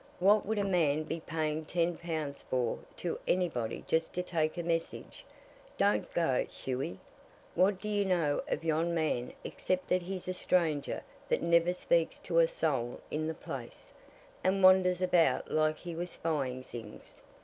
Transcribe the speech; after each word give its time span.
What 0.17 0.47
would 0.47 0.57
a 0.57 0.63
man 0.63 1.03
be 1.03 1.19
paying 1.19 1.63
ten 1.63 1.95
pounds 1.95 2.41
for 2.49 2.79
to 2.97 3.19
anybody 3.27 3.83
just 3.87 4.13
to 4.13 4.23
take 4.23 4.57
a 4.57 4.63
message? 4.63 5.23
Don't 5.77 6.11
go, 6.11 6.43
Hughie! 6.45 6.97
What 7.53 7.79
do 7.79 7.87
you 7.87 8.03
know 8.03 8.41
of 8.47 8.63
yon 8.63 8.95
man 8.95 9.31
except 9.43 9.89
that 9.89 10.01
he's 10.01 10.27
a 10.27 10.33
stranger 10.33 11.03
that 11.29 11.43
never 11.43 11.71
speaks 11.71 12.17
to 12.21 12.39
a 12.39 12.47
soul 12.47 12.99
in 13.11 13.27
the 13.27 13.35
place, 13.35 13.93
and 14.43 14.63
wanders 14.63 15.03
about 15.03 15.51
like 15.51 15.77
he 15.77 15.93
was 15.93 16.09
spying 16.09 16.63
things? 16.63 17.21